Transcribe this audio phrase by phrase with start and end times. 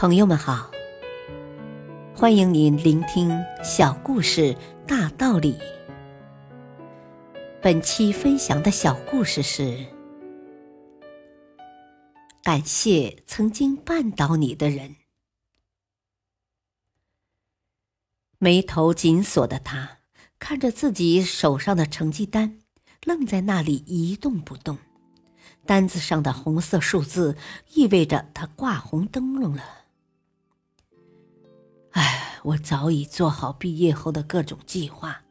[0.00, 0.70] 朋友们好，
[2.16, 3.30] 欢迎您聆听
[3.62, 4.56] 小故事
[4.88, 5.58] 大道理。
[7.60, 9.84] 本期分享的小故事是：
[12.42, 14.96] 感谢曾经绊倒你的人。
[18.38, 19.98] 眉头紧锁的他
[20.38, 22.60] 看着自己手上的成绩单，
[23.04, 24.78] 愣在那里一动不动。
[25.66, 27.36] 单子上的红色数字
[27.74, 29.79] 意味着他挂红灯笼了。
[32.42, 35.22] 我早已做好毕业后的各种计划，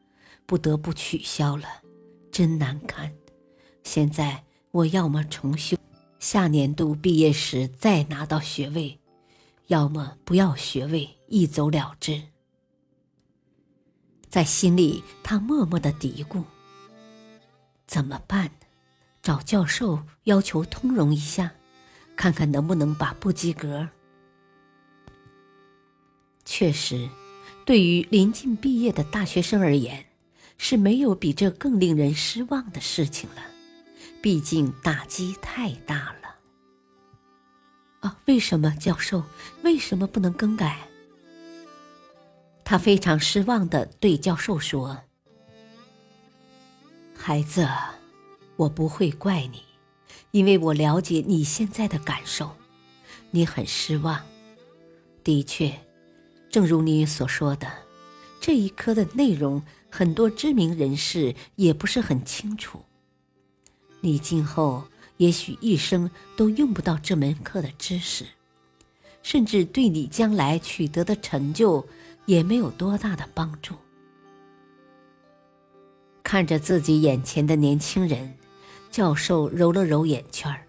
[0.46, 1.66] 不得不取消了，
[2.32, 3.12] 真难堪。
[3.84, 5.76] 现在我要么重修，
[6.20, 9.00] 下年度毕业时再拿到学位，
[9.68, 12.22] 要么不要学位，一走了之。
[14.30, 16.44] 在心里，他默默的嘀咕：
[17.88, 18.52] 怎么办呢？
[19.24, 21.52] 找教授要求通融一下，
[22.16, 23.90] 看看能不能把不及格。
[26.52, 27.08] 确实，
[27.64, 30.04] 对于临近毕业的大学生而言，
[30.58, 33.44] 是没有比这更令人失望的事情了。
[34.20, 36.36] 毕竟打击太大了。
[38.00, 39.24] 啊，为什么教授？
[39.62, 40.90] 为什么不能更改？
[42.66, 45.04] 他非常失望的对教授说
[47.16, 47.70] ：“孩子。”
[48.58, 49.64] 我不会怪你，
[50.32, 52.58] 因为我了解你现在的感受，
[53.30, 54.20] 你很失望。
[55.24, 55.80] 的确，
[56.50, 57.72] 正如你所说的，
[58.42, 62.82] 这一科的内容很多知名人士也不是很清楚。
[64.02, 64.84] 你今后
[65.18, 68.26] 也许一生都用不到这门课的知识，
[69.22, 71.88] 甚至对你将来取得的成就
[72.26, 73.76] 也没有多大的帮助。
[76.24, 78.36] 看着自己眼前的年轻人。
[78.92, 80.66] 教授揉了揉眼圈儿，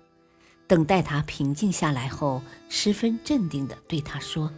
[0.67, 4.53] 等待他平静下来后，十分镇定地对他说：“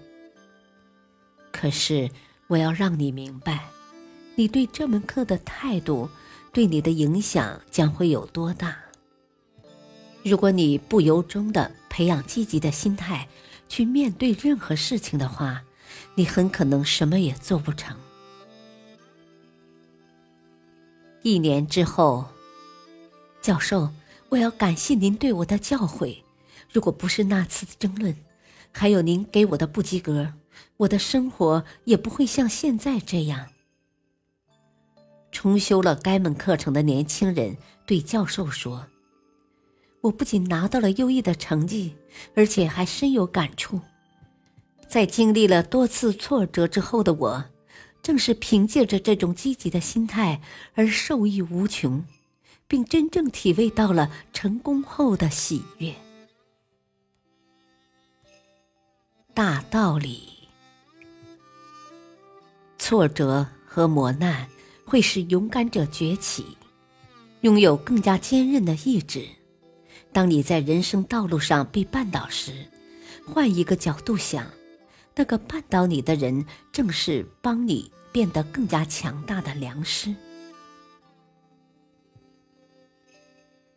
[1.63, 2.11] 可是
[2.49, 3.69] 我要让你明白，
[4.35, 6.11] 你对这门课的态度
[6.53, 8.77] 对你的影响将会有多大。
[10.25, 13.29] 如果你不由衷的培养积极的心态
[13.69, 15.63] 去面对任何事情的话，
[16.17, 17.97] 你很可能什么也做不成。
[21.23, 22.27] 一年之后。”
[23.41, 23.89] 教授，
[24.31, 26.25] 我要感谢您对我的教诲。
[26.73, 28.17] 如果不是那次争论，
[28.73, 30.33] 还有您给我的不及格，
[30.79, 33.49] 我的生活也不会像现在这样。
[35.31, 37.57] 重修了该门课程的年轻人
[37.87, 38.87] 对教授说
[40.03, 41.97] ：“我不仅拿到了优异的成绩，
[42.35, 43.81] 而且还深有感触。
[44.89, 47.45] 在经历了多次挫折之后的我，
[48.03, 50.41] 正是凭借着这种积极的心态
[50.75, 52.05] 而受益无穷。”
[52.69, 55.95] 并真正体味到了成功后的喜悦。
[59.35, 60.42] 大道理，
[62.93, 64.47] 挫折和磨难
[64.85, 66.59] 会使勇敢者崛起，
[67.41, 69.27] 拥有更加坚韧的意志。
[70.13, 72.53] 当你在人生道路上被绊倒时，
[73.27, 74.47] 换一个角度想，
[75.15, 80.15] 那个绊倒你的人正是帮你变得更加强大的良师。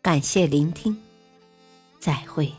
[0.02, 1.02] 感谢聆听，
[2.02, 2.52] 再会。